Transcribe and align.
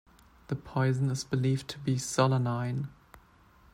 The 0.47 0.55
poison 0.55 1.11
is 1.11 1.23
believed 1.23 1.67
to 1.67 1.77
be 1.77 1.97
solanine. 1.97 2.87